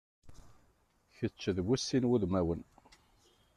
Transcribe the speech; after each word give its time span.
Kečč 1.15 1.41
d 1.55 1.57
bu 1.65 1.75
sin 1.79 2.07
wudmanwen. 2.09 2.61